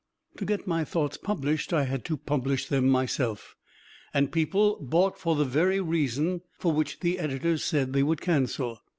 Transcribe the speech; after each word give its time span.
To 0.37 0.45
get 0.45 0.65
my 0.65 0.83
thoughts 0.83 1.15
published 1.17 1.71
I 1.73 1.83
had 1.83 2.03
to 2.05 2.17
publish 2.17 2.65
them 2.67 2.89
myself; 2.89 3.55
and 4.15 4.31
people 4.31 4.79
bought 4.81 5.19
for 5.19 5.35
the 5.35 5.45
very 5.45 5.79
reason 5.79 6.41
for 6.57 6.73
which 6.73 7.01
the 7.01 7.19
editors 7.19 7.63
said 7.63 7.93
they 7.93 8.01
would 8.01 8.19
cancel. 8.19 8.81